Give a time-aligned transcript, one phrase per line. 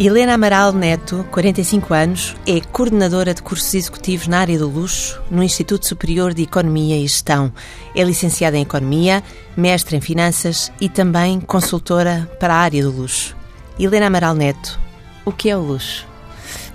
[0.00, 5.42] Helena Amaral Neto, 45 anos, é coordenadora de cursos executivos na área do luxo no
[5.42, 7.52] Instituto Superior de Economia e Gestão.
[7.96, 9.24] É licenciada em Economia,
[9.56, 13.36] mestre em Finanças e também consultora para a área do luxo.
[13.76, 14.78] Helena Amaral Neto,
[15.24, 16.06] o que é o luxo?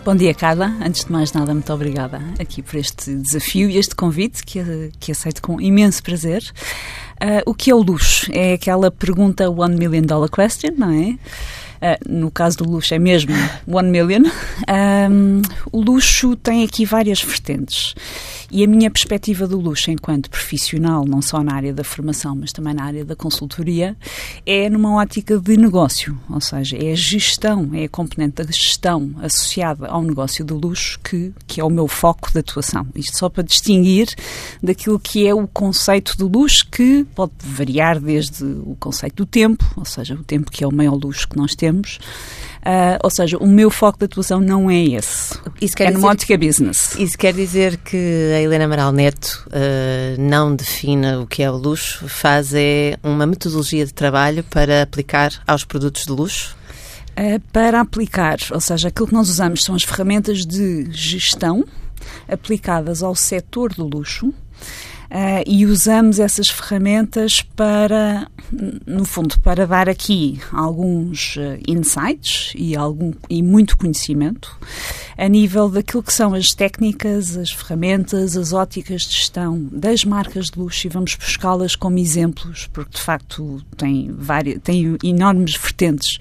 [0.03, 0.73] Bom dia, Carla.
[0.85, 5.13] Antes de mais nada, muito obrigada aqui por este desafio e este convite que, que
[5.13, 6.43] aceito com imenso prazer.
[7.13, 8.29] Uh, o que é o luxo?
[8.33, 11.17] É aquela pergunta one million dollar question, não é?
[11.83, 13.33] Uh, no caso do luxo é mesmo
[13.67, 14.23] one million.
[15.11, 17.93] Um, o luxo tem aqui várias vertentes.
[18.55, 22.51] E a minha perspectiva do luxo enquanto profissional, não só na área da formação, mas
[22.51, 23.97] também na área da consultoria,
[24.45, 29.09] é numa ótica de negócio, ou seja, é a gestão, é a componente da gestão
[29.23, 32.85] associada ao negócio do luxo que, que é o meu foco de atuação.
[32.93, 34.07] Isto só para distinguir
[34.61, 39.65] daquilo que é o conceito do luxo, que pode variar desde o conceito do tempo,
[39.75, 43.37] ou seja, o tempo que é o maior luxo que nós temos, Uh, ou seja,
[43.37, 45.37] o meu foco de atuação não é esse.
[45.59, 46.95] Isso quer é no ótica business.
[46.97, 51.57] Isso quer dizer que a Helena Amaral Neto uh, não define o que é o
[51.57, 56.55] luxo, faz é uma metodologia de trabalho para aplicar aos produtos de luxo?
[57.11, 61.65] Uh, para aplicar, ou seja, aquilo que nós usamos são as ferramentas de gestão
[62.29, 64.33] aplicadas ao setor do luxo
[65.13, 72.75] Uh, e usamos essas ferramentas para, no fundo, para dar aqui alguns uh, insights e,
[72.75, 74.57] algum, e muito conhecimento
[75.17, 80.47] a nível daquilo que são as técnicas, as ferramentas, as óticas de gestão das marcas
[80.47, 86.17] de luxo e vamos buscá-las como exemplos, porque de facto tem, várias, tem enormes vertentes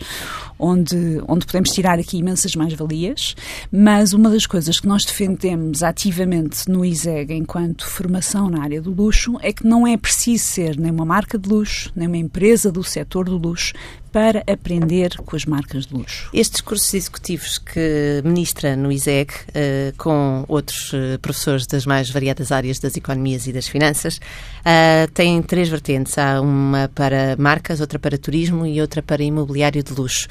[0.59, 3.34] onde, onde podemos tirar aqui imensas mais-valias,
[3.70, 8.92] mas uma das coisas que nós defendemos ativamente no ISEG enquanto formação na área do
[8.92, 12.70] luxo é que não é preciso ser nem uma marca de luxo, nem uma empresa
[12.70, 13.72] do setor do luxo
[14.12, 16.28] para aprender com as marcas de luxo.
[16.34, 22.52] Estes cursos executivos que ministra no ISEG, uh, com outros uh, professores das mais variadas
[22.52, 26.18] áreas das economias e das finanças, uh, têm três vertentes.
[26.18, 30.28] Há uma para marcas, outra para turismo e outra para imobiliário de luxo.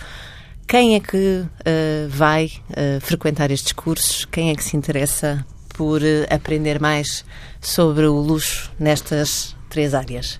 [0.67, 1.43] Quem é que
[2.07, 2.49] vai
[3.01, 4.23] frequentar estes cursos?
[4.23, 5.99] Quem é que se interessa por
[6.29, 7.25] aprender mais
[7.59, 10.39] sobre o luxo nestas três áreas?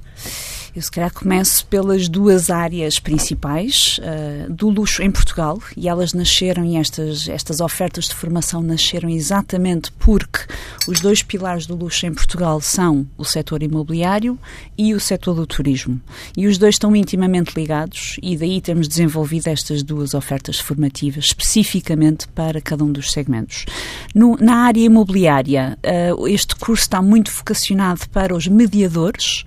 [0.73, 6.13] Eu se calhar começo pelas duas áreas principais uh, do luxo em Portugal e elas
[6.13, 10.39] nasceram e estas, estas ofertas de formação nasceram exatamente porque
[10.87, 14.39] os dois pilares do luxo em Portugal são o setor imobiliário
[14.77, 15.99] e o setor do turismo.
[16.37, 22.29] E os dois estão intimamente ligados e daí temos desenvolvido estas duas ofertas formativas especificamente
[22.29, 23.65] para cada um dos segmentos.
[24.15, 25.77] No, na área imobiliária,
[26.17, 29.43] uh, este curso está muito vocacionado para os mediadores,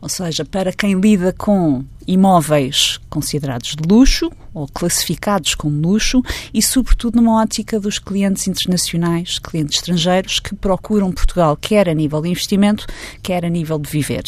[0.00, 6.22] ou seja, para para quem lida com imóveis considerados de luxo ou classificados como luxo
[6.52, 12.20] e, sobretudo, numa ótica dos clientes internacionais, clientes estrangeiros que procuram Portugal, quer a nível
[12.20, 12.86] de investimento,
[13.22, 14.24] quer a nível de viver.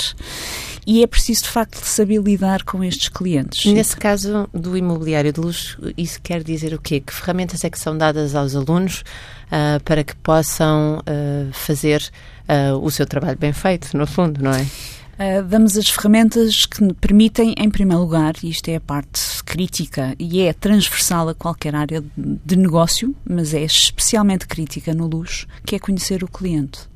[0.87, 3.71] E é preciso, de facto, saber lidar com estes clientes.
[3.71, 7.01] Nesse caso do imobiliário de luxo, isso quer dizer o quê?
[7.01, 9.05] Que ferramentas é que são dadas aos alunos
[9.49, 12.03] uh, para que possam uh, fazer
[12.49, 14.67] uh, o seu trabalho bem feito, no fundo, não é?
[15.21, 20.15] Uh, damos as ferramentas que permitem, em primeiro lugar, e isto é a parte crítica
[20.19, 25.77] e é transversal a qualquer área de negócio, mas é especialmente crítica no luxo, que
[25.77, 26.89] é conhecer o cliente.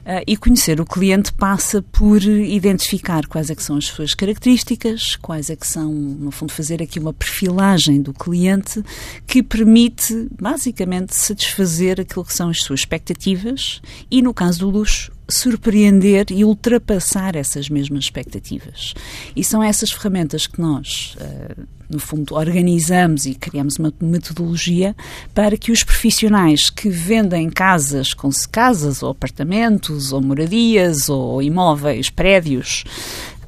[0.00, 5.14] Uh, e conhecer o cliente passa por identificar quais é que são as suas características,
[5.14, 8.82] quais é que são, no fundo, fazer aqui uma perfilagem do cliente
[9.28, 15.16] que permite, basicamente, satisfazer aquilo que são as suas expectativas e, no caso do luxo,
[15.28, 18.94] surpreender e ultrapassar essas mesmas expectativas.
[19.36, 24.96] E são essas ferramentas que nós, uh, no fundo, organizamos e criamos uma metodologia
[25.34, 32.08] para que os profissionais que vendem casas, com casas ou apartamentos ou moradias ou imóveis,
[32.08, 32.84] prédios,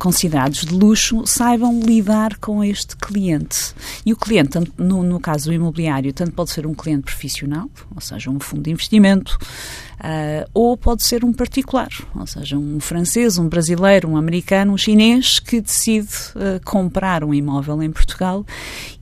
[0.00, 3.74] considerados de luxo saibam lidar com este cliente.
[4.04, 8.00] E o cliente, no, no caso do imobiliário, tanto pode ser um cliente profissional, ou
[8.00, 9.38] seja, um fundo de investimento,
[10.00, 14.78] uh, ou pode ser um particular, ou seja, um francês, um brasileiro, um americano, um
[14.78, 18.46] chinês que decide uh, comprar um imóvel em Portugal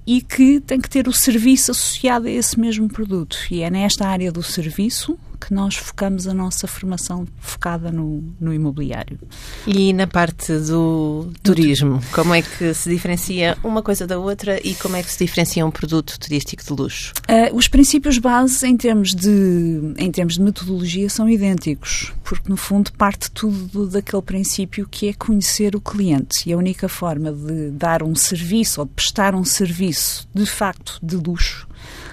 [0.04, 3.38] e que tem que ter o serviço associado a esse mesmo produto.
[3.52, 8.52] E é nesta área do serviço que nós focamos a nossa formação focada no, no
[8.52, 9.18] imobiliário.
[9.66, 14.74] E na parte do turismo, como é que se diferencia uma coisa da outra e
[14.74, 17.12] como é que se diferencia um produto turístico de luxo?
[17.28, 22.56] Uh, os princípios base em termos, de, em termos de metodologia são idênticos, porque no
[22.56, 27.70] fundo parte tudo daquele princípio que é conhecer o cliente e a única forma de
[27.70, 31.66] dar um serviço ou de prestar um serviço de facto de luxo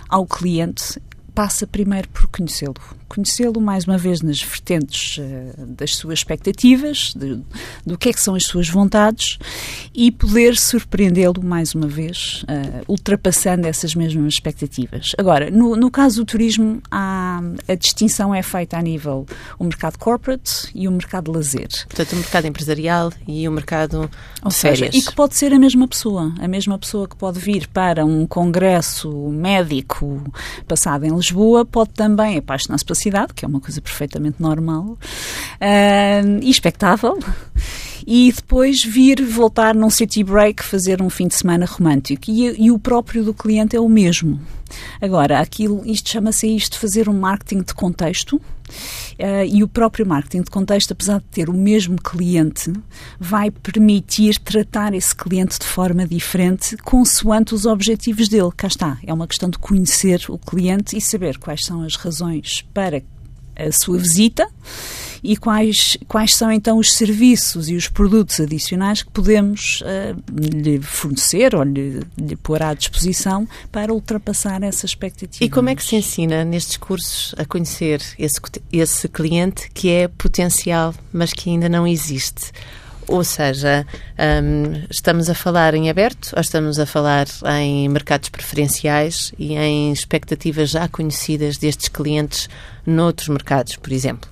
[0.09, 1.01] ao cliente
[1.33, 2.75] passa primeiro por conhecê-lo.
[3.07, 7.39] Conhecê-lo, mais uma vez, nas vertentes uh, das suas expectativas, de,
[7.85, 9.37] do que é que são as suas vontades
[9.93, 15.11] e poder surpreendê-lo, mais uma vez, uh, ultrapassando essas mesmas expectativas.
[15.17, 19.25] Agora, no, no caso do turismo, há, a distinção é feita a nível
[19.57, 21.69] o mercado corporate e o mercado de lazer.
[21.87, 24.09] Portanto, o mercado empresarial e o mercado
[24.41, 24.95] Ou de seja, férias.
[24.95, 26.33] E que pode ser a mesma pessoa.
[26.39, 30.21] A mesma pessoa que pode vir para um congresso médico
[30.67, 32.85] passado em Lisboa pode também apaixonar-se
[33.33, 34.97] que é uma coisa perfeitamente normal
[35.61, 37.17] uh, e expectável
[38.05, 42.29] e depois vir voltar num city break fazer um fim de semana romântico.
[42.29, 44.39] E, e o próprio do cliente é o mesmo.
[45.01, 48.39] Agora, aquilo, isto chama-se isto fazer um marketing de contexto.
[49.19, 52.73] Uh, e o próprio marketing de contexto, apesar de ter o mesmo cliente,
[53.19, 58.49] vai permitir tratar esse cliente de forma diferente, consoante os objetivos dele.
[58.55, 62.65] Cá está, é uma questão de conhecer o cliente e saber quais são as razões
[62.73, 63.01] para
[63.55, 64.47] a sua visita
[65.25, 70.79] e quais, quais são então os serviços e os produtos adicionais que podemos uh, lhe
[70.79, 75.43] fornecer ou lhe, lhe pôr à disposição para ultrapassar essa expectativa.
[75.43, 78.39] E como é que se ensina nestes cursos a conhecer esse,
[78.71, 82.51] esse cliente que é potencial, mas que ainda não existe?
[83.07, 83.85] Ou seja,
[84.17, 87.27] um, estamos a falar em aberto ou estamos a falar
[87.61, 92.49] em mercados preferenciais e em expectativas já conhecidas destes clientes
[92.85, 94.29] noutros mercados, por exemplo?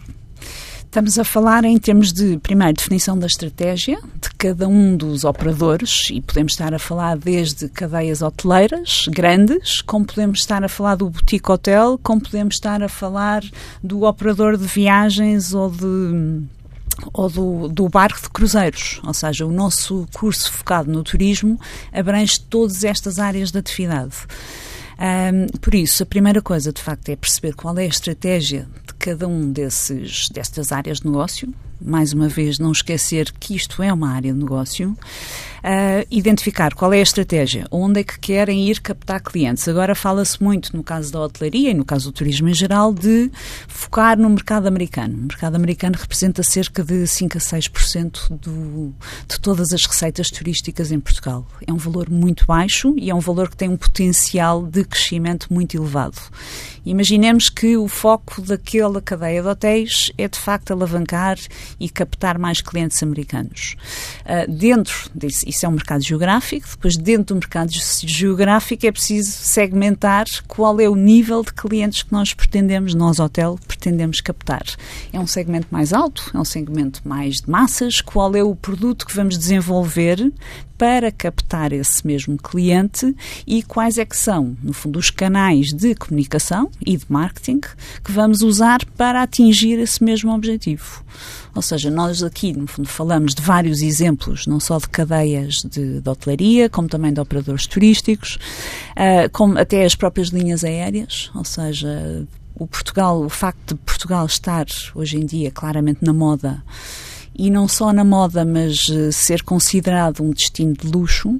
[0.93, 6.07] Estamos a falar em termos de, primeiro, definição da estratégia de cada um dos operadores,
[6.11, 11.09] e podemos estar a falar desde cadeias hoteleiras grandes, como podemos estar a falar do
[11.09, 13.43] boutique hotel, como podemos estar a falar
[13.83, 16.43] do operador de viagens ou de
[17.13, 21.59] ou do, do barco de cruzeiros, ou seja, o nosso curso focado no turismo
[21.91, 24.15] abrange todas estas áreas de atividade.
[24.99, 28.93] Um, por isso, a primeira coisa, de facto, é perceber qual é a estratégia de
[28.93, 31.53] cada um desses, destas áreas de negócio.
[31.81, 34.95] Mais uma vez, não esquecer que isto é uma área de negócio
[35.63, 39.67] uh, identificar qual é a estratégia, onde é que querem ir captar clientes.
[39.67, 43.31] Agora fala-se muito, no caso da hotelaria e no caso do turismo em geral, de
[43.67, 45.15] focar no mercado americano.
[45.15, 48.93] O mercado americano representa cerca de 5 a 6% do,
[49.27, 51.47] de todas as receitas turísticas em Portugal.
[51.65, 55.53] É um valor muito baixo e é um valor que tem um potencial de crescimento
[55.53, 56.17] muito elevado.
[56.85, 61.37] Imaginemos que o foco daquela cadeia de hotéis é de facto alavancar
[61.79, 63.75] e captar mais clientes americanos.
[64.25, 69.31] Uh, dentro desse, isso é um mercado geográfico, depois dentro do mercado geográfico é preciso
[69.31, 74.63] segmentar qual é o nível de clientes que nós pretendemos, nós hotel, pretendemos captar.
[75.11, 79.05] É um segmento mais alto, é um segmento mais de massas, qual é o produto
[79.05, 80.31] que vamos desenvolver
[80.77, 83.15] para captar esse mesmo cliente
[83.45, 87.61] e quais é que são, no fundo, os canais de comunicação e de marketing
[88.03, 91.03] que vamos usar para atingir esse mesmo objetivo.
[91.55, 96.01] Ou seja, nós aqui, no fundo, falamos de vários exemplos, não só de cadeias de,
[96.01, 98.39] de hotelaria, como também de operadores turísticos,
[98.91, 104.25] uh, como até as próprias linhas aéreas, ou seja, o Portugal, o facto de Portugal
[104.25, 104.65] estar
[104.95, 106.63] hoje em dia claramente na moda
[107.35, 111.39] e não só na moda, mas uh, ser considerado um destino de luxo,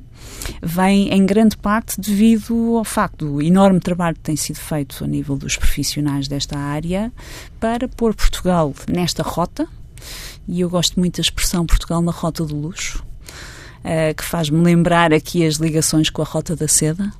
[0.61, 5.07] vem em grande parte devido ao facto do enorme trabalho que tem sido feito a
[5.07, 7.11] nível dos profissionais desta área
[7.59, 9.67] para pôr Portugal nesta rota,
[10.47, 13.03] e eu gosto muito da expressão Portugal na Rota do Luxo,
[13.83, 17.11] uh, que faz-me lembrar aqui as ligações com a Rota da Seda,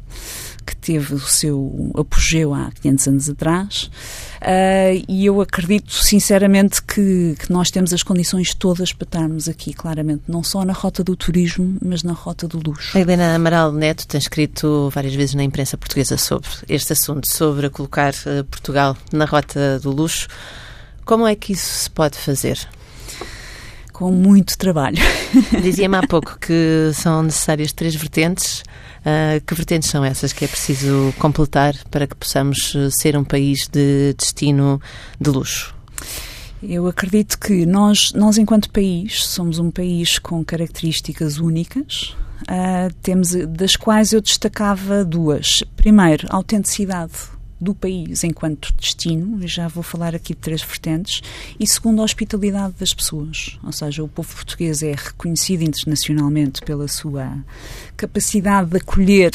[0.66, 3.92] que teve o seu apogeu há 500 anos atrás.
[4.42, 9.74] Uh, e eu acredito sinceramente que, que, nós temos as condições todas para estarmos aqui,
[9.74, 12.98] claramente, não só na rota do turismo, mas na rota do luxo.
[12.98, 17.70] A Helena Amaral Neto tem escrito várias vezes na imprensa portuguesa sobre este assunto, sobre
[17.70, 20.28] colocar uh, Portugal na rota do luxo.
[21.06, 22.68] Como é que isso se pode fazer?
[24.04, 24.98] Com muito trabalho.
[25.64, 28.62] Dizia-me há pouco que são necessárias três vertentes.
[29.00, 33.24] Uh, que vertentes são essas que é preciso completar para que possamos eh, ser um
[33.24, 34.82] país de destino
[35.20, 35.74] de luxo?
[36.62, 43.32] Eu acredito que nós, nós enquanto país, somos um país com características únicas, uh, temos,
[43.48, 45.64] das quais eu destacava duas.
[45.78, 47.33] Primeiro, autenticidade
[47.64, 51.22] do país enquanto destino, já vou falar aqui de três vertentes,
[51.60, 53.58] e segundo, a hospitalidade das pessoas.
[53.64, 57.44] Ou seja, o povo português é reconhecido internacionalmente pela sua
[57.96, 59.32] capacidade de acolher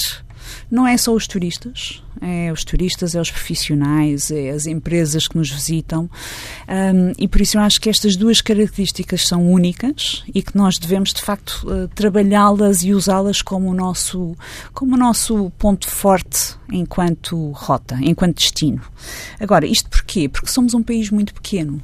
[0.71, 5.37] não é só os turistas, é os turistas, é os profissionais, é as empresas que
[5.37, 6.11] nos visitam
[6.69, 10.79] um, e por isso eu acho que estas duas características são únicas e que nós
[10.79, 14.37] devemos de facto uh, trabalhá-las e usá-las como o nosso
[14.73, 18.83] como o nosso ponto forte enquanto rota, enquanto destino.
[19.41, 20.29] Agora, isto porquê?
[20.29, 21.83] Porque somos um país muito pequeno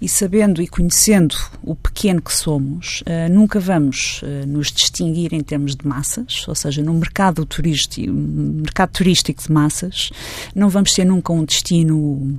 [0.00, 5.40] e sabendo e conhecendo o pequeno que somos, uh, nunca vamos uh, nos distinguir em
[5.40, 10.10] termos de massas, ou seja, no mercado turístico, mercado turístico de massas,
[10.54, 12.38] não vamos ser nunca um destino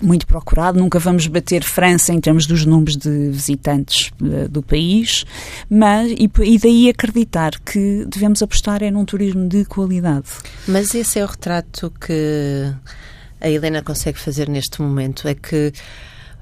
[0.00, 5.24] muito procurado, nunca vamos bater França em termos dos números de visitantes uh, do país,
[5.68, 10.28] mas e, e, daí acreditar que devemos apostar é num turismo de qualidade.
[10.66, 12.72] Mas esse é o retrato que
[13.40, 15.72] a Helena consegue fazer neste momento, é que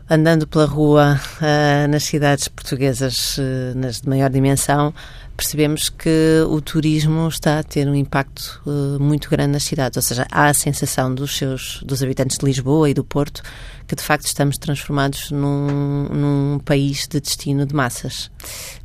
[0.09, 4.93] andando pela rua uh, nas cidades portuguesas, uh, nas de maior dimensão,
[5.37, 9.97] percebemos que o turismo está a ter um impacto uh, muito grande nas cidades.
[9.97, 13.43] Ou seja, há a sensação dos seus dos habitantes de Lisboa e do Porto
[13.87, 18.31] que de facto estamos transformados num, num país de destino de massas.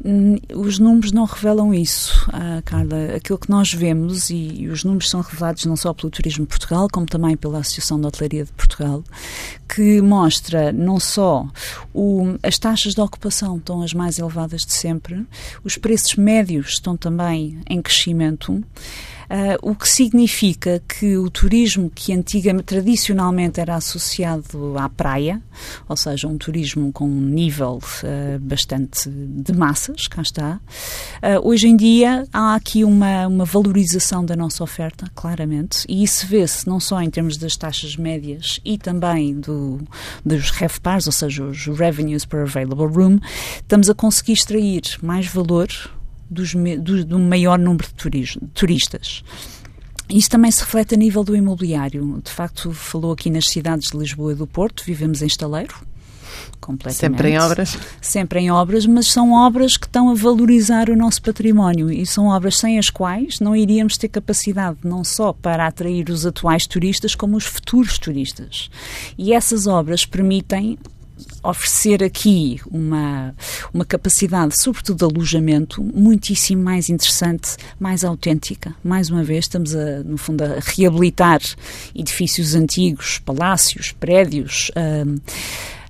[0.04, 3.16] Hum, os números não revelam isso, ah, Carla.
[3.16, 7.06] Aquilo que nós vemos, e, os números são revelados não só pelo Turismo Portugal, como
[7.06, 9.04] também pela Associação de Hotelaria de Portugal,
[9.68, 11.48] que mostra não só
[11.94, 15.26] o, as taxas de ocupação estão as mais elevadas de sempre,
[15.64, 18.64] os preços médios estão também em crescimento.
[19.30, 25.40] Uh, o que significa que o turismo que antigamente, tradicionalmente era associado à praia,
[25.88, 30.60] ou seja, um turismo com um nível uh, bastante de massas, cá está,
[31.22, 36.26] uh, hoje em dia há aqui uma, uma valorização da nossa oferta, claramente, e isso
[36.26, 39.80] vê-se não só em termos das taxas médias e também do,
[40.26, 43.20] dos RevPARs, ou seja, os Revenues per Available Room,
[43.58, 45.68] estamos a conseguir extrair mais valor
[46.30, 49.24] dos, do, do maior número de turistas.
[50.10, 52.20] Isso também se reflete a nível do imobiliário.
[52.24, 55.76] De facto, falou aqui nas cidades de Lisboa e do Porto, vivemos em estaleiro,
[56.60, 57.00] completamente.
[57.00, 57.78] Sempre em obras?
[58.02, 62.28] Sempre em obras, mas são obras que estão a valorizar o nosso património e são
[62.28, 67.14] obras sem as quais não iríamos ter capacidade não só para atrair os atuais turistas,
[67.14, 68.70] como os futuros turistas.
[69.18, 70.78] E essas obras permitem
[71.44, 73.34] oferecer aqui uma,
[73.74, 78.76] uma capacidade, sobretudo de alojamento, muitíssimo mais interessante, mais autêntica.
[78.84, 81.42] Mais uma vez, estamos, a, no fundo, a reabilitar
[81.96, 84.72] edifícios antigos, palácios, prédios.
[84.72, 85.20] Uh,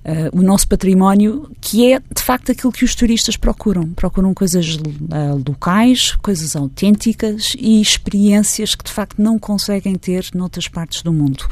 [0.04, 3.88] uh, o nosso património, que é de facto aquilo que os turistas procuram.
[3.90, 10.68] Procuram coisas uh, locais, coisas autênticas e experiências que de facto não conseguem ter noutras
[10.68, 11.46] partes do mundo.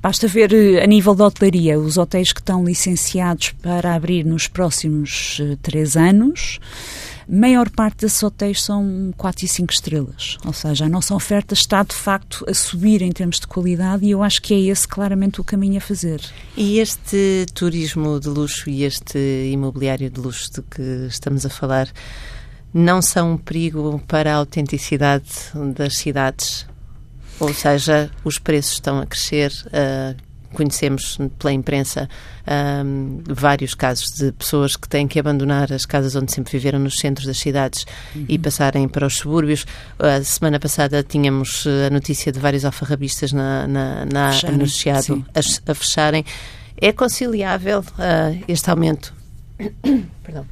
[0.00, 4.46] Basta ver uh, a nível da hotelaria, os hotéis que estão licenciados para abrir nos
[4.46, 6.58] próximos três anos
[7.34, 10.36] maior parte desses hotéis são 4 e 5 estrelas.
[10.44, 14.10] Ou seja, a nossa oferta está de facto a subir em termos de qualidade e
[14.10, 16.20] eu acho que é esse claramente o caminho a fazer.
[16.56, 19.18] E este turismo de luxo e este
[19.50, 21.88] imobiliário de luxo de que estamos a falar
[22.72, 25.30] não são um perigo para a autenticidade
[25.74, 26.66] das cidades?
[27.40, 30.16] Ou seja, os preços estão a crescer, uh,
[30.52, 32.08] conhecemos pela imprensa
[32.84, 36.98] um, vários casos de pessoas que têm que abandonar as casas onde sempre viveram nos
[36.98, 38.26] centros das cidades uhum.
[38.28, 39.66] e passarem para os subúrbios.
[39.98, 45.70] A semana passada tínhamos eh, a notícia de vários alfarrabistas na, na, na anunciado a,
[45.70, 46.24] a, fecharem.
[46.76, 49.14] É conciliável uh, este aumento?
[50.22, 50.46] Perdão.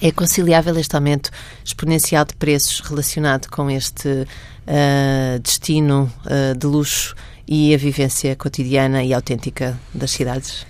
[0.00, 1.30] É conciliável este aumento
[1.64, 7.14] exponencial de preços relacionado com este uh, destino uh, de luxo
[7.46, 10.66] e a vivência cotidiana e autêntica das cidades?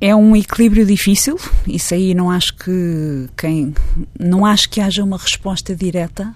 [0.00, 3.72] É um equilíbrio difícil, isso aí não acho que quem
[4.18, 6.34] não acho que haja uma resposta direta.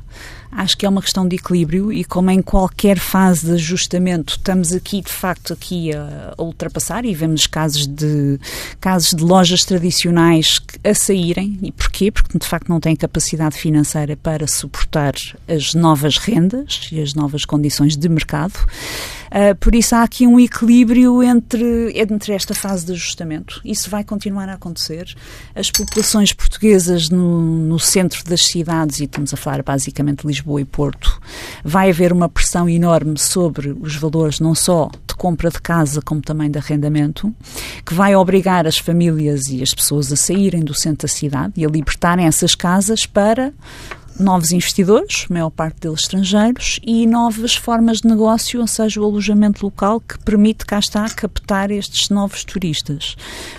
[0.51, 4.73] Acho que é uma questão de equilíbrio e como em qualquer fase de ajustamento estamos
[4.73, 8.41] aqui de facto aqui a, a ultrapassar e vemos casos de
[8.81, 12.11] casos de lojas tradicionais a saírem e porquê?
[12.11, 15.13] Porque de facto não têm capacidade financeira para suportar
[15.47, 18.59] as novas rendas e as novas condições de mercado.
[19.29, 23.61] Uh, por isso há aqui um equilíbrio entre, entre esta fase de ajustamento.
[23.65, 25.15] Isso vai continuar a acontecer.
[25.55, 30.61] As populações portuguesas no, no centro das cidades, e estamos a falar basicamente de Lisboa
[30.61, 31.21] e Porto,
[31.65, 36.21] vai haver uma pressão enorme sobre os valores não só de compra de casa como
[36.21, 37.35] também de arrendamento,
[37.85, 41.65] que vai obrigar as famílias e as pessoas a saírem do centro da cidade e
[41.65, 43.53] a libertarem essas casas para
[44.19, 49.65] novos investidores, maior parte deles estrangeiros, e novas formas de negócio, ou seja, o alojamento
[49.65, 53.17] local que permite, cá está, captar estes novos turistas.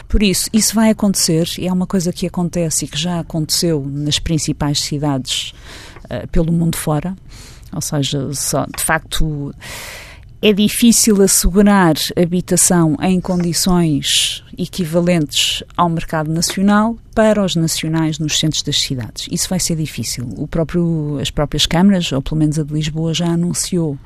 [0.08, 3.86] Por isso, isso vai acontecer e é uma coisa que acontece e que já aconteceu
[3.86, 5.54] nas principais cidades
[6.06, 7.16] uh, pelo mundo fora
[7.74, 9.54] Ou seja, só, de facto
[10.42, 18.62] é difícil assegurar habitação em condições equivalentes ao mercado nacional para os nacionais nos centros
[18.62, 19.28] das cidades.
[19.32, 20.28] Isso vai ser difícil.
[20.38, 23.98] O próprio, as próprias câmaras, ou pelo menos a de Lisboa, já anunciou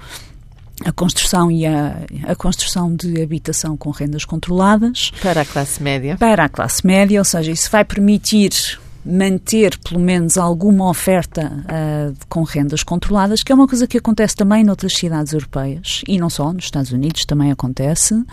[0.83, 5.11] a construção e a, a construção de habitação com rendas controladas.
[5.21, 6.17] Para a classe média.
[6.17, 12.15] Para a classe média, ou seja, isso vai permitir manter pelo menos alguma oferta uh,
[12.29, 16.29] com rendas controladas, que é uma coisa que acontece também noutras cidades europeias e não
[16.29, 18.25] só, nos Estados Unidos também acontece, uh,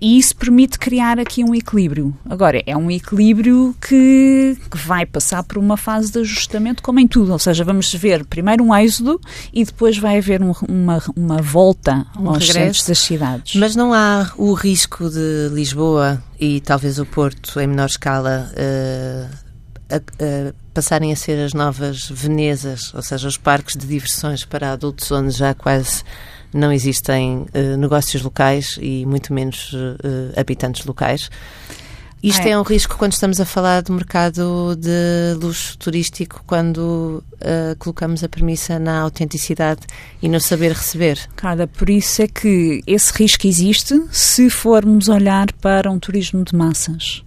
[0.00, 2.14] e isso permite criar aqui um equilíbrio.
[2.28, 7.08] Agora, é um equilíbrio que, que, vai passar por uma fase de ajustamento, como em
[7.08, 9.20] tudo, ou seja, vamos ver primeiro um êxodo
[9.52, 12.52] e depois vai haver um, uma, uma volta um aos regresso.
[12.52, 13.54] centros das cidades.
[13.54, 19.49] Mas não há o risco de Lisboa e talvez o Porto, em menor escala, uh
[19.90, 24.72] a, a passarem a ser as novas Venezas, ou seja, os parques de diversões para
[24.72, 26.02] adultos onde já quase
[26.52, 31.30] não existem uh, negócios locais e muito menos uh, habitantes locais.
[32.22, 32.50] Isto é.
[32.50, 32.58] é.
[32.58, 38.28] um risco quando estamos a falar do mercado de luxo turístico, quando uh, colocamos a
[38.28, 39.80] premissa na autenticidade
[40.20, 41.18] e no saber receber.
[41.34, 46.54] Cara, por isso é que esse risco existe se formos olhar para um turismo de
[46.54, 47.24] massas.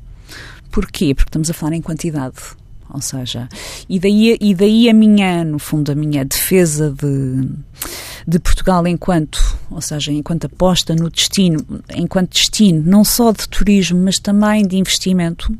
[0.73, 1.13] Porquê?
[1.13, 2.35] Porque estamos a falar em quantidade.
[2.89, 3.47] Ou seja,
[3.87, 7.47] e daí, e daí a minha, no fundo, a minha defesa de,
[8.27, 9.39] de Portugal enquanto,
[9.69, 11.65] ou seja, enquanto aposta no destino,
[11.95, 15.51] enquanto destino, não só de turismo, mas também de investimento,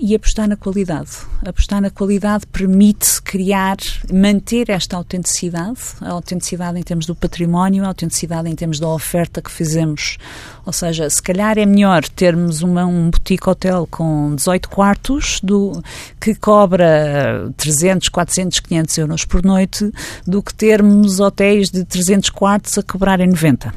[0.00, 1.10] e apostar na qualidade.
[1.44, 3.76] Apostar na qualidade permite criar,
[4.10, 9.42] manter esta autenticidade, a autenticidade em termos do património, a autenticidade em termos da oferta
[9.42, 10.16] que fizemos.
[10.64, 15.82] Ou seja, se calhar é melhor termos uma, um boutique hotel com 18 quartos do,
[16.18, 19.92] que cobra 300, 400, 500 euros por noite
[20.26, 23.74] do que termos hotéis de 300 quartos a cobrarem 90.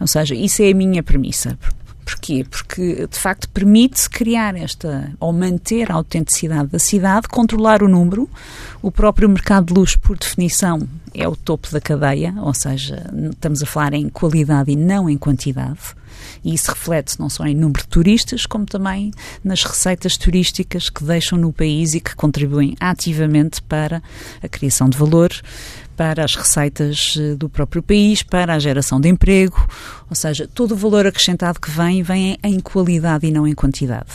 [0.00, 1.58] Ou seja, isso é a minha premissa.
[2.04, 2.44] Porquê?
[2.48, 8.28] Porque, de facto, permite criar esta, ou manter a autenticidade da cidade, controlar o número.
[8.80, 10.80] O próprio mercado de luz, por definição,
[11.14, 15.16] é o topo da cadeia, ou seja, estamos a falar em qualidade e não em
[15.16, 15.80] quantidade.
[16.44, 19.12] E isso reflete não só em número de turistas, como também
[19.44, 24.02] nas receitas turísticas que deixam no país e que contribuem ativamente para
[24.42, 25.30] a criação de valor,
[26.02, 29.64] para as receitas eh, do próprio país, para a geração de emprego,
[30.10, 34.10] ou seja, todo o valor acrescentado que vem, vem em qualidade e não em quantidade.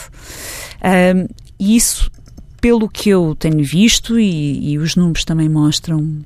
[0.84, 2.12] Um, isso,
[2.60, 6.26] pelo que eu tenho visto, e, e os números também mostram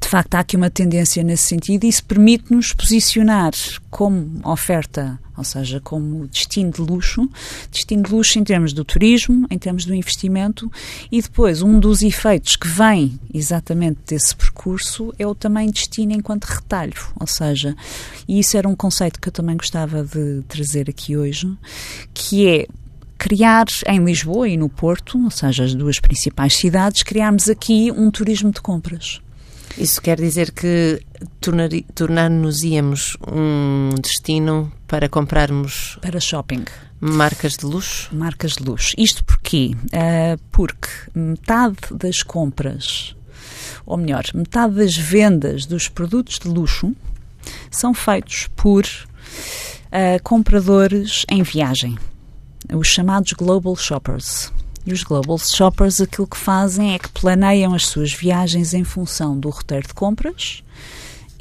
[0.00, 3.52] de facto há aqui uma tendência nesse sentido e isso permite-nos posicionar
[3.90, 7.28] como oferta, ou seja, como destino de luxo,
[7.70, 10.70] destino de luxo em termos do turismo, em termos do investimento
[11.10, 16.44] e depois um dos efeitos que vem exatamente desse percurso é o também destino enquanto
[16.44, 17.74] retalho, ou seja,
[18.26, 21.50] e isso era um conceito que eu também gostava de trazer aqui hoje,
[22.12, 22.66] que é
[23.16, 28.10] criar em Lisboa e no Porto, ou seja, as duas principais cidades, criarmos aqui um
[28.10, 29.20] turismo de compras.
[29.78, 31.00] Isso quer dizer que
[31.94, 35.96] tornar-nos-íamos um destino para comprarmos.
[36.02, 36.64] Para shopping.
[37.00, 38.12] Marcas de luxo?
[38.12, 38.92] Marcas de luxo.
[38.98, 39.76] Isto porquê?
[39.84, 43.14] Uh, porque metade das compras,
[43.86, 46.92] ou melhor, metade das vendas dos produtos de luxo
[47.70, 51.96] são feitos por uh, compradores em viagem,
[52.72, 54.52] os chamados global shoppers.
[54.86, 59.38] E os Global Shoppers aquilo que fazem é que planeiam as suas viagens em função
[59.38, 60.62] do roteiro de compras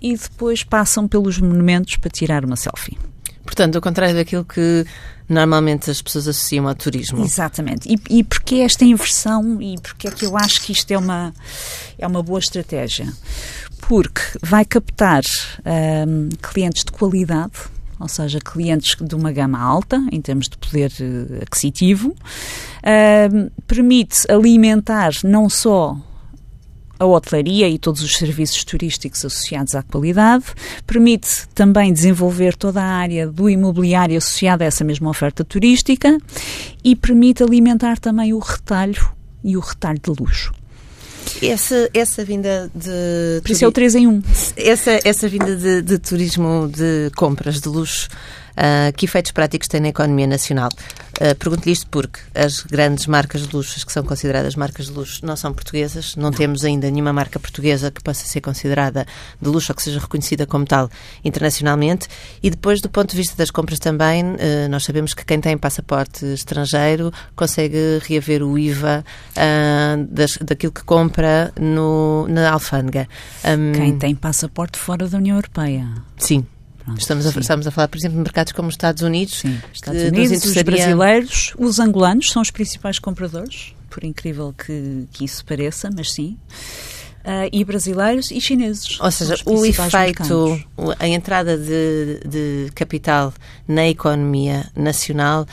[0.01, 2.97] e depois passam pelos monumentos para tirar uma selfie.
[3.43, 4.85] Portanto, ao contrário daquilo que
[5.27, 7.23] normalmente as pessoas associam ao turismo.
[7.23, 7.89] Exatamente.
[7.89, 11.33] E, e porque esta inversão e porque é que eu acho que isto é uma,
[11.97, 13.11] é uma boa estratégia?
[13.79, 15.23] Porque vai captar
[16.05, 17.53] um, clientes de qualidade
[17.99, 24.29] ou seja, clientes de uma gama alta em termos de poder uh, aquisitivo, uh, permite
[24.31, 25.97] alimentar não só
[26.99, 30.45] a hotelaria e todos os serviços turísticos associados à qualidade,
[30.85, 36.17] permite também desenvolver toda a área do imobiliário associada a essa mesma oferta turística
[36.83, 39.11] e permite alimentar também o retalho
[39.43, 40.56] e o retalho de luxo.
[41.41, 43.41] Essa, essa vinda de.
[43.41, 44.21] Por isso é o 3 em 1.
[44.55, 48.07] Essa, essa vinda de, de turismo de compras de luxo,
[48.57, 50.69] uh, que efeitos práticos tem na economia nacional?
[51.19, 54.91] Uh, Pergunto-lhe isto porque as grandes marcas de luxo, as que são consideradas marcas de
[54.91, 56.15] luxo, não são portuguesas.
[56.15, 59.05] Não, não, temos ainda nenhuma marca portuguesa que possa ser considerada
[59.41, 60.89] de luxo ou que seja reconhecida como tal
[61.23, 62.07] internacionalmente.
[62.43, 65.57] E depois, do ponto de vista das compras também, uh, nós sabemos que quem tem
[65.57, 73.07] passaporte estrangeiro consegue reaver o IVA uh, das, daquilo que compra no, na alfândega.
[73.43, 75.87] Um, quem tem passaporte fora da União Europeia.
[76.17, 76.45] Sim,
[76.97, 79.39] estamos, a, estamos a falar, por exemplo, de mercados como os Estados Unidos.
[79.39, 85.25] Sim, Estados Unidos, os brasileiros, os angolanos são os principais compradores, por incrível que, que
[85.25, 86.37] isso pareça, mas sim.
[87.25, 88.97] Uh, e brasileiros e chineses.
[89.01, 90.65] Ou seja, o efeito, mercados.
[90.97, 93.33] a entrada de, de capital
[93.67, 95.45] na economia nacional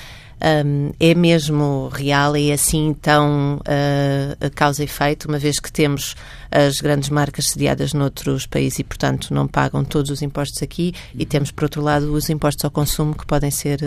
[0.66, 6.14] um, é mesmo real, é assim tão uh, causa e efeito, uma vez que temos
[6.50, 11.26] as grandes marcas sediadas noutros países e, portanto, não pagam todos os impostos aqui e
[11.26, 13.80] temos, por outro lado, os impostos ao consumo que podem ser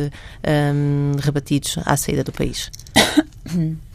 [0.75, 2.69] um, rebatidos à saída do país.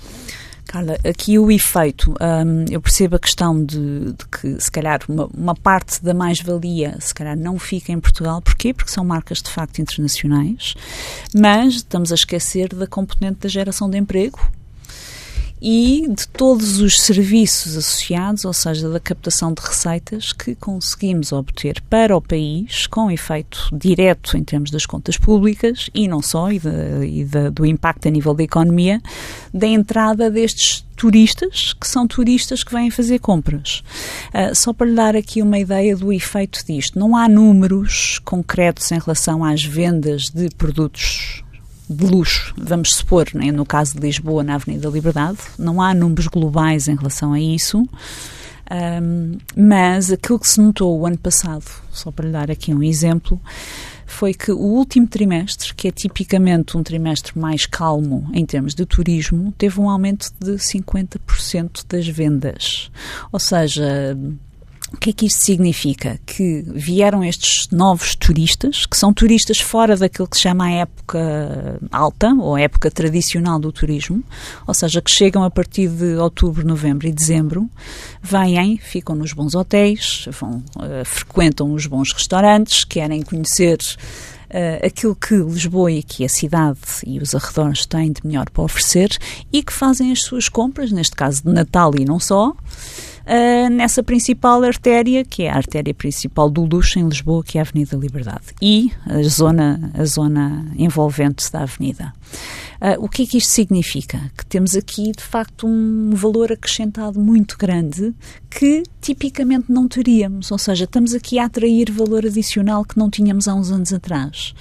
[0.72, 5.26] Carla, aqui o efeito, um, eu percebo a questão de, de que, se calhar, uma,
[5.26, 8.40] uma parte da mais-valia, se calhar, não fica em Portugal.
[8.40, 8.72] Porquê?
[8.72, 10.72] Porque são marcas de facto internacionais,
[11.34, 14.40] mas estamos a esquecer da componente da geração de emprego,
[15.62, 21.80] e de todos os serviços associados, ou seja, da captação de receitas que conseguimos obter
[21.88, 26.58] para o país, com efeito direto em termos das contas públicas e não só, e,
[26.58, 29.00] de, e de, do impacto a nível da economia,
[29.54, 33.84] da entrada destes turistas, que são turistas que vêm fazer compras.
[34.34, 38.90] Uh, só para lhe dar aqui uma ideia do efeito disto, não há números concretos
[38.90, 41.41] em relação às vendas de produtos
[41.92, 45.94] de luxo, vamos supor, né, no caso de Lisboa, na Avenida da Liberdade, não há
[45.94, 47.86] números globais em relação a isso,
[48.70, 52.82] um, mas aquilo que se notou o ano passado, só para lhe dar aqui um
[52.82, 53.40] exemplo,
[54.06, 58.84] foi que o último trimestre, que é tipicamente um trimestre mais calmo em termos de
[58.84, 62.90] turismo, teve um aumento de 50% das vendas.
[63.32, 64.16] Ou seja,
[64.92, 66.20] o que é que isto significa?
[66.26, 71.80] Que vieram estes novos turistas, que são turistas fora daquilo que se chama a época
[71.90, 74.22] alta, ou a época tradicional do turismo,
[74.66, 77.68] ou seja, que chegam a partir de outubro, novembro e dezembro,
[78.22, 85.16] vêm, ficam nos bons hotéis, vão, uh, frequentam os bons restaurantes, querem conhecer uh, aquilo
[85.16, 89.16] que Lisboa e aqui a cidade e os arredores têm de melhor para oferecer
[89.52, 92.54] e que fazem as suas compras, neste caso de Natal e não só,
[93.26, 97.60] uh, nessa principal artéria, que é a artéria principal do luxo em Lisboa, que é
[97.60, 102.12] a Avenida Liberdade, e a zona, a zona envolvente da avenida.
[102.80, 104.18] Uh, o que é que isto significa?
[104.36, 108.12] Que temos aqui, de facto, um valor acrescentado muito grande
[108.50, 113.46] que tipicamente não teríamos, ou seja, estamos aqui a atrair valor adicional que não tínhamos
[113.46, 114.54] há uns anos atrás.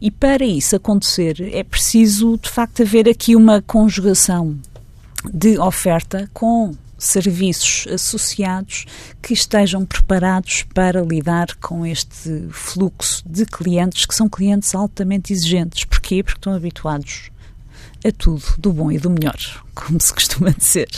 [0.00, 4.58] E para isso acontecer, é preciso, de facto, haver aqui uma conjugação
[5.32, 8.84] de oferta com serviços associados
[9.20, 15.84] que estejam preparados para lidar com este fluxo de clientes que são clientes altamente exigentes.
[15.84, 16.22] Porquê?
[16.22, 17.30] Porque estão habituados
[18.04, 19.36] a tudo, do bom e do melhor,
[19.80, 20.88] como se costuma dizer.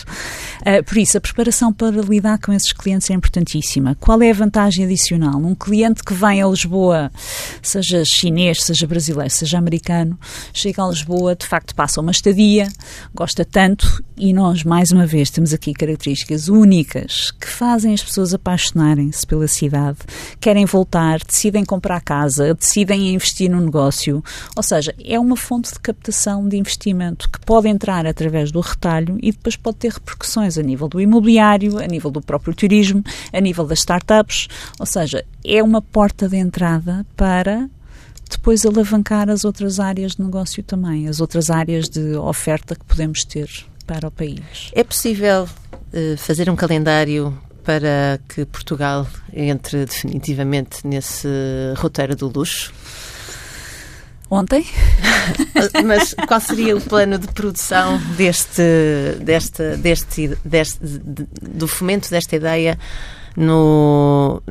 [0.61, 3.97] Uh, por isso, a preparação para lidar com esses clientes é importantíssima.
[4.01, 5.37] Qual é a vantagem adicional?
[5.37, 7.11] Um cliente que vem a Lisboa,
[7.63, 10.19] seja chinês, seja brasileiro, seja americano,
[10.53, 12.69] chega a Lisboa, de facto passa uma estadia,
[13.15, 18.33] gosta tanto e nós, mais uma vez, temos aqui características únicas que fazem as pessoas
[18.33, 19.99] apaixonarem-se pela cidade,
[20.39, 24.23] querem voltar, decidem comprar casa, decidem investir no negócio.
[24.55, 29.19] Ou seja, é uma fonte de captação de investimento que pode entrar através do retalho
[29.23, 33.41] e depois pode ter repercussões a nível do imobiliário, a nível do próprio turismo, a
[33.41, 34.49] nível das startups.
[34.79, 37.69] Ou seja, é uma porta de entrada para
[38.31, 43.25] depois alavancar as outras áreas de negócio também, as outras áreas de oferta que podemos
[43.25, 43.49] ter
[43.87, 44.71] para o país.
[44.73, 51.29] É possível uh, fazer um calendário para que Portugal entre definitivamente nesse
[51.77, 52.73] roteiro do luxo?
[54.33, 54.65] Ontem?
[55.85, 58.63] Mas qual seria o plano de produção deste,
[59.21, 62.79] deste, deste, deste, do fomento desta ideia
[63.37, 64.43] no,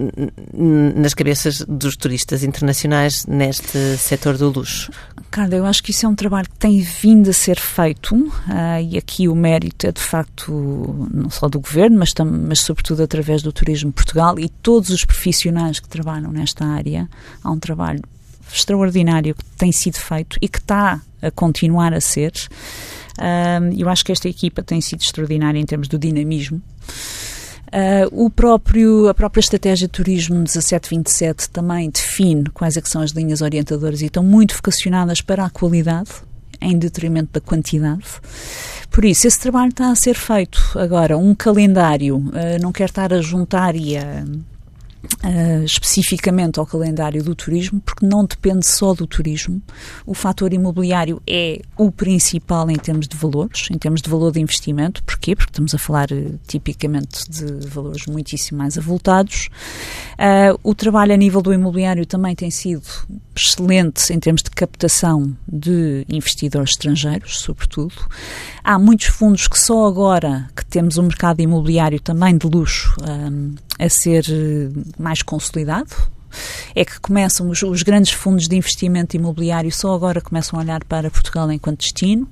[0.54, 4.92] nas cabeças dos turistas internacionais neste setor do luxo?
[5.32, 8.32] Carla, eu acho que isso é um trabalho que tem vindo a ser feito uh,
[8.88, 13.42] e aqui o mérito é de facto não só do governo, mas, mas sobretudo através
[13.42, 17.10] do Turismo Portugal e todos os profissionais que trabalham nesta área.
[17.44, 18.04] Há um trabalho
[18.54, 22.32] extraordinário que tem sido feito e que está a continuar a ser.
[23.18, 26.62] Uh, eu acho que esta equipa tem sido extraordinária em termos do dinamismo.
[27.68, 33.12] Uh, o próprio, a própria estratégia de turismo 1727 também define quais é são as
[33.12, 36.10] linhas orientadoras e estão muito vocacionadas para a qualidade
[36.60, 38.04] em detrimento da quantidade.
[38.90, 40.62] Por isso, esse trabalho está a ser feito.
[40.76, 44.26] Agora, um calendário, uh, não quer estar a juntar e a
[45.24, 49.62] Uh, especificamente ao calendário do turismo, porque não depende só do turismo.
[50.06, 54.40] O fator imobiliário é o principal em termos de valores, em termos de valor de
[54.40, 55.04] investimento.
[55.04, 55.36] Porquê?
[55.36, 59.50] Porque estamos a falar uh, tipicamente de valores muitíssimo mais avultados.
[60.14, 62.84] Uh, o trabalho a nível do imobiliário também tem sido
[63.36, 67.96] excelente em termos de captação de investidores estrangeiros, sobretudo.
[68.64, 73.56] Há muitos fundos que só agora que temos um mercado imobiliário também de luxo um,
[73.80, 75.96] a ser eh, mais consolidado,
[76.76, 80.84] é que começam os, os, grandes fundos de investimento imobiliário só agora começam a olhar
[80.86, 82.28] para Portugal enquanto destino.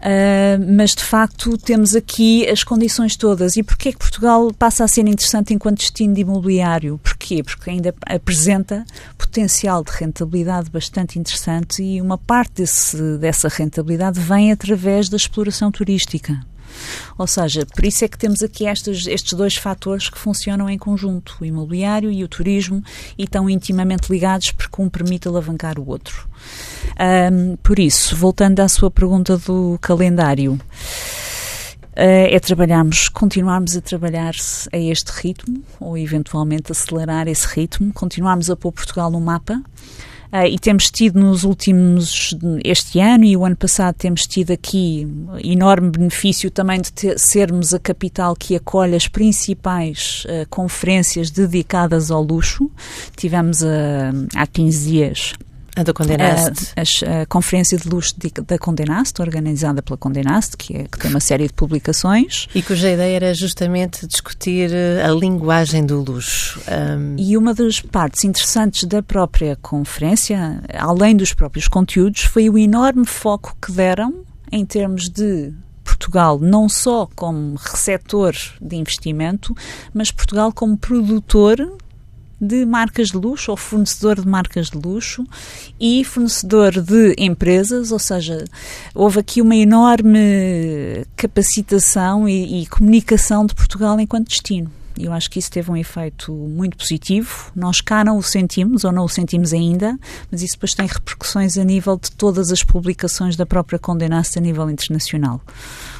[0.00, 3.56] Uh, mas de facto temos aqui as condições todas.
[3.56, 6.98] E porquê é que Portugal passa a ser interessante enquanto destino de imobiliário?
[7.02, 7.42] Porquê?
[7.42, 8.84] Porque ainda apresenta
[9.18, 15.70] potencial de rentabilidade bastante interessante e uma parte desse, dessa rentabilidade vem através da exploração
[15.70, 16.40] turística.
[17.18, 20.78] Ou seja, por isso é que temos aqui estes, estes dois fatores que funcionam em
[20.78, 22.82] conjunto, o imobiliário e o turismo,
[23.18, 26.28] e estão intimamente ligados porque um permite alavancar o outro.
[27.32, 30.58] Um, por isso, voltando à sua pergunta do calendário,
[31.90, 34.32] Uh, é trabalharmos, continuarmos a trabalhar
[34.72, 39.60] a este ritmo, ou eventualmente acelerar esse ritmo, continuarmos a pôr Portugal no mapa,
[40.48, 45.06] e temos tido nos últimos, este ano e o ano passado, temos tido aqui
[45.42, 52.10] enorme benefício também de ter, sermos a capital que acolhe as principais uh, conferências dedicadas
[52.10, 52.70] ao luxo.
[53.16, 53.60] Tivemos
[54.36, 55.34] há 15 dias
[55.76, 56.72] a da Condenast.
[56.76, 61.10] A, a, Conferência de Luxo de, da Condenast, organizada pela Condenast, que, é, que tem
[61.10, 62.48] uma série de publicações.
[62.54, 66.60] E cuja ideia era justamente discutir eh, a linguagem do luxo.
[66.68, 67.16] Um...
[67.18, 73.06] E uma das partes interessantes da própria conferência, além dos próprios conteúdos, foi o enorme
[73.06, 75.52] foco que deram em termos de
[75.84, 79.54] Portugal não só como receptor de investimento,
[79.92, 81.76] mas Portugal como produtor
[82.40, 85.26] de marcas de luxo ou fornecedor de marcas de luxo
[85.78, 88.44] e fornecedor de empresas, ou seja,
[88.94, 94.70] houve aqui uma enorme capacitação e, e comunicação de Portugal enquanto destino.
[94.98, 97.50] Eu acho que isso teve um efeito muito positivo.
[97.56, 99.98] Nós cá não o sentimos, ou não o sentimos ainda,
[100.30, 104.42] mas isso depois tem repercussões a nível de todas as publicações da própria Condenaste a
[104.42, 105.40] nível internacional.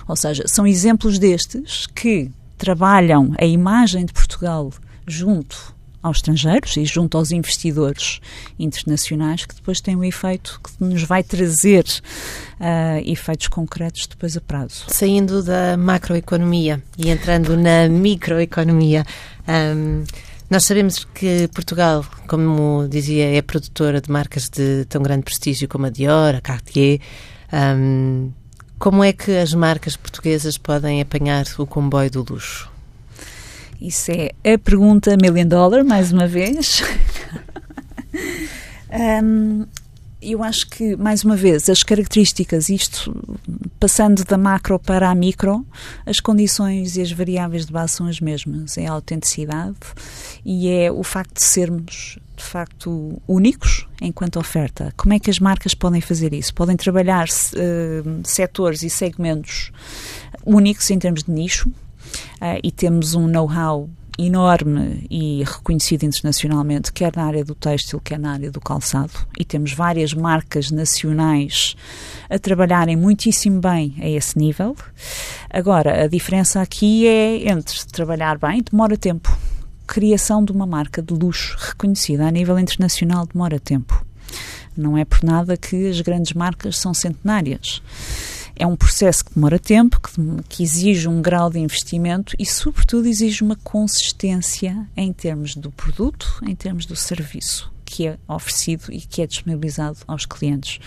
[0.06, 4.70] Ou seja, são exemplos destes que trabalham a imagem de Portugal
[5.06, 8.20] junto aos estrangeiros e junto aos investidores
[8.58, 14.40] internacionais que depois tem um efeito que nos vai trazer uh, efeitos concretos depois a
[14.40, 14.84] prazo.
[14.88, 19.04] Saindo da macroeconomia e entrando na microeconomia,
[19.76, 20.04] um,
[20.48, 25.86] nós sabemos que Portugal, como dizia, é produtora de marcas de tão grande prestígio como
[25.86, 27.00] a Dior, a Cartier.
[27.52, 28.32] Um,
[28.78, 32.69] como é que as marcas portuguesas podem apanhar o comboio do luxo?
[33.80, 36.82] Isso é a pergunta million dollar, mais uma vez.
[39.24, 39.64] um,
[40.20, 43.14] eu acho que, mais uma vez, as características, isto
[43.78, 45.64] passando da macro para a micro,
[46.04, 48.76] as condições e as variáveis de base são as mesmas.
[48.76, 49.78] É a autenticidade
[50.44, 54.92] e é o facto de sermos, de facto, únicos enquanto oferta.
[54.94, 56.52] Como é que as marcas podem fazer isso?
[56.52, 59.72] Podem trabalhar uh, setores e segmentos
[60.44, 61.72] únicos em termos de nicho,
[62.62, 63.88] e temos um know-how
[64.26, 69.44] enorme e reconhecido internacionalmente, quer na área do têxtil, quer na área do calçado, e
[69.44, 71.74] temos várias marcas nacionais
[72.28, 74.76] a trabalharem muitíssimo bem a esse nível.
[75.48, 79.36] Agora, a diferença aqui é entre trabalhar bem, demora tempo.
[79.86, 84.04] Criação de uma marca de luxo reconhecida a nível internacional demora tempo.
[84.76, 87.82] Não é por nada que as grandes marcas são centenárias
[88.60, 90.12] é um processo que demora tempo, que,
[90.48, 96.40] que, exige um grau de investimento e, sobretudo, exige uma consistência em termos do produto,
[96.46, 100.78] em termos do serviço que é oferecido e que é disponibilizado aos clientes.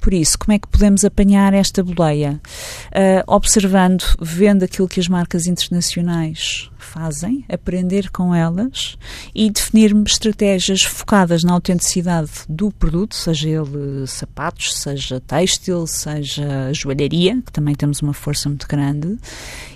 [0.00, 2.40] Por isso, como é que podemos apanhar esta boleia?
[2.86, 8.96] Uh, observando, vendo aquilo que as marcas internacionais fazem, aprender com elas
[9.34, 17.42] e definir estratégias focadas na autenticidade do produto, seja ele sapatos, seja têxtil, seja joalharia,
[17.44, 19.18] que também temos uma força muito grande,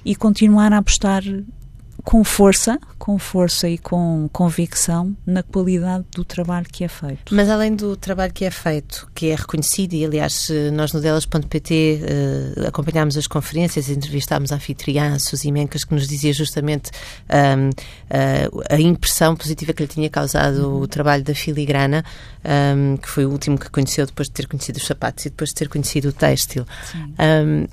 [0.04, 1.24] e continuar a apostar
[2.08, 7.34] com força, com força e com convicção na qualidade do trabalho que é feito.
[7.34, 12.00] Mas além do trabalho que é feito, que é reconhecido, e aliás nós no delas.pt
[12.00, 16.90] uh, acompanhámos as conferências, entrevistámos a anfitriã Suzy Mencas, que nos dizia justamente
[17.28, 22.02] um, uh, a impressão positiva que lhe tinha causado o trabalho da filigrana,
[22.74, 25.50] um, que foi o último que conheceu depois de ter conhecido os sapatos e depois
[25.50, 26.64] de ter conhecido o têxtil.
[26.96, 27.66] Um,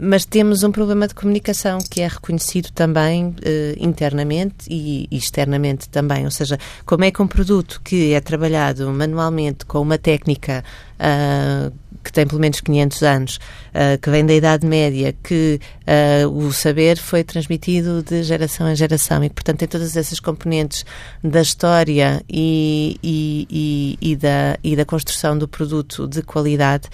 [0.00, 3.34] mas temos um problema de comunicação que é reconhecido também uh,
[3.78, 6.24] internamente e, e externamente também.
[6.24, 10.64] Ou seja, como é que um produto que é trabalhado manualmente com uma técnica
[10.96, 11.70] uh,
[12.02, 15.60] que tem pelo menos 500 anos, uh, que vem da Idade Média, que
[16.32, 20.84] o saber foi transmitido de geração em geração e, portanto, tem todas essas componentes
[21.22, 26.88] da história e, e, e, e da, e da construção do produto de qualidade,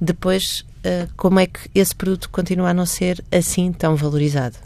[0.00, 0.71] depois uh,
[1.16, 4.56] como é que esse produto continua a não ser assim tão valorizado?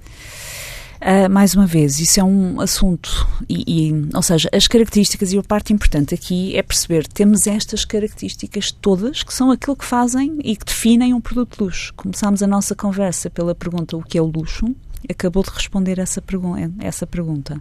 [0.96, 5.38] Uh, mais uma vez, isso é um assunto, e, e, ou seja, as características, e
[5.38, 10.38] a parte importante aqui é perceber temos estas características todas que são aquilo que fazem
[10.42, 11.92] e que definem um produto de luxo.
[11.94, 14.74] Começámos a nossa conversa pela pergunta o que é o luxo,
[15.08, 16.22] acabou de responder essa,
[16.80, 17.60] essa pergunta.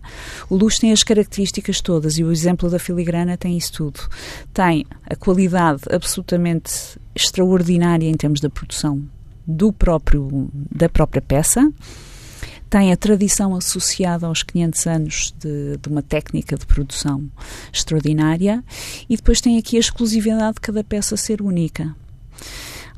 [0.49, 3.99] O luxo tem as características todas e o exemplo da filigrana tem isso tudo.
[4.53, 9.01] Tem a qualidade absolutamente extraordinária em termos da produção
[9.47, 11.71] do próprio, da própria peça,
[12.69, 17.29] tem a tradição associada aos 500 anos de, de, uma técnica de produção
[17.71, 18.63] extraordinária
[19.09, 21.95] e depois tem aqui a exclusividade de cada peça ser única.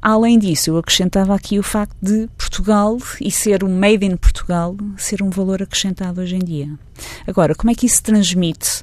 [0.01, 4.75] Além disso, eu acrescentava aqui o facto de Portugal e ser um made in Portugal
[4.97, 6.67] ser um valor acrescentado hoje em dia.
[7.27, 8.81] Agora, como é que isso se transmite?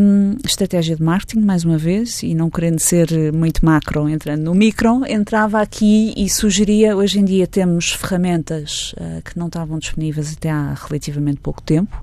[0.00, 4.54] Um, estratégia de marketing, mais uma vez, e não querendo ser muito macro, entrando no
[4.54, 10.32] micro, entrava aqui e sugeria, hoje em dia temos ferramentas uh, que não estavam disponíveis
[10.32, 12.02] até há relativamente pouco tempo.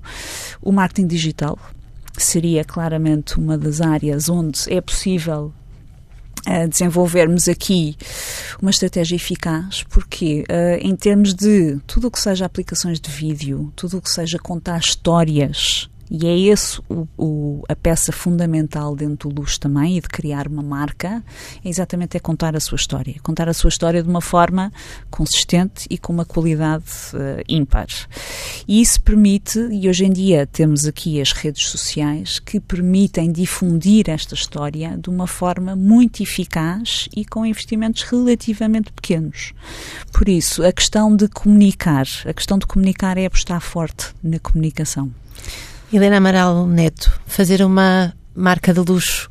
[0.62, 1.58] O marketing digital
[2.16, 5.52] seria claramente uma das áreas onde é possível
[6.46, 7.96] a desenvolvermos aqui
[8.60, 13.72] uma estratégia eficaz, porque uh, em termos de tudo o que seja aplicações de vídeo,
[13.76, 19.28] tudo o que seja contar histórias e é esse o, o, a peça fundamental dentro
[19.28, 21.22] do luxo também, e de criar uma marca,
[21.64, 23.14] é exatamente é contar a sua história.
[23.22, 24.72] Contar a sua história de uma forma
[25.10, 26.84] consistente e com uma qualidade
[27.14, 27.86] uh, ímpar.
[28.68, 34.08] E isso permite, e hoje em dia temos aqui as redes sociais que permitem difundir
[34.08, 39.52] esta história de uma forma muito eficaz e com investimentos relativamente pequenos.
[40.12, 45.10] Por isso, a questão de comunicar, a questão de comunicar é apostar forte na comunicação.
[45.92, 49.28] Helena Amaral Neto, fazer uma marca de luxo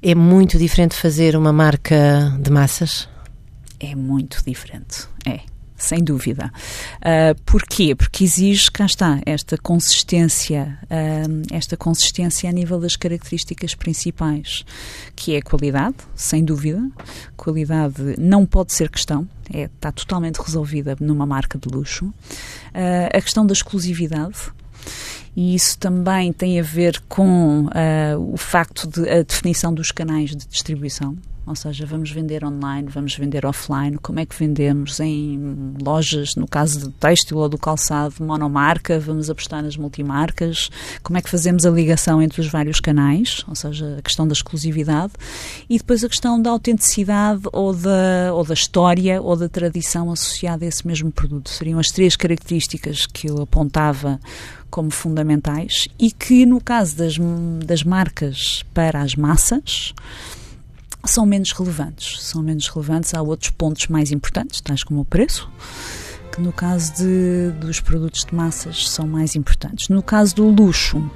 [0.00, 3.08] é muito diferente de fazer uma marca de massas?
[3.80, 5.40] É muito diferente, é.
[5.76, 6.52] Sem dúvida.
[6.98, 7.94] Uh, porquê?
[7.96, 14.64] Porque exige, cá está, esta consistência, uh, esta consistência a nível das características principais,
[15.16, 16.80] que é a qualidade, sem dúvida.
[17.36, 22.06] Qualidade não pode ser questão, é, está totalmente resolvida numa marca de luxo.
[22.06, 24.38] Uh, a questão da exclusividade,
[25.36, 30.30] e isso também tem a ver com uh, o facto de a definição dos canais
[30.30, 31.14] de distribuição.
[31.46, 36.48] Ou seja, vamos vender online, vamos vender offline, como é que vendemos em lojas, no
[36.48, 40.68] caso do têxtil ou do calçado, monomarca, vamos apostar nas multimarcas,
[41.04, 44.32] como é que fazemos a ligação entre os vários canais, ou seja, a questão da
[44.32, 45.12] exclusividade,
[45.70, 50.64] e depois a questão da autenticidade ou da, ou da história ou da tradição associada
[50.64, 51.48] a esse mesmo produto.
[51.48, 54.18] Seriam as três características que eu apontava
[54.76, 57.16] como fundamentais e que, no caso das,
[57.64, 59.94] das marcas para as massas,
[61.02, 62.22] são menos relevantes.
[62.22, 63.14] São menos relevantes.
[63.14, 65.50] Há outros pontos mais importantes, tais como o preço,
[66.30, 69.88] que no caso de, dos produtos de massas são mais importantes.
[69.88, 71.10] No caso do luxo,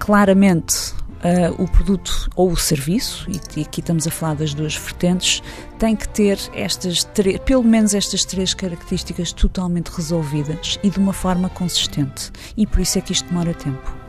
[0.00, 0.92] claramente
[1.22, 5.42] uh, o produto ou o serviço, e, e, aqui estamos a falar das duas vertentes,
[5.78, 7.06] tem que ter estas
[7.44, 12.30] pelo menos estas três características totalmente resolvidas e de uma forma consistente.
[12.56, 14.05] E por isso é que isto demora tempo.